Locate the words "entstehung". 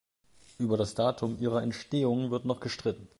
1.61-2.31